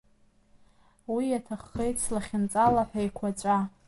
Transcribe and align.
Ус 1.13 1.23
иаҭаххеит 1.27 1.97
слахьынҵа 2.03 2.73
лаҳәа 2.73 2.99
еиқуаҵәа! 3.01 3.57